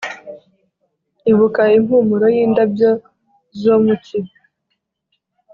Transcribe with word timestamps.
ibuka 1.31 1.61
impumuro 1.77 2.25
yindabyo 2.35 2.89
zo 3.61 3.75
mu 3.83 3.93
cyi, 4.05 4.19